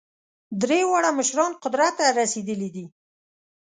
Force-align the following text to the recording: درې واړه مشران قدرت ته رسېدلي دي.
درې 0.61 0.79
واړه 0.89 1.11
مشران 1.19 1.51
قدرت 1.63 1.93
ته 1.99 2.05
رسېدلي 2.19 2.69
دي. 2.75 2.85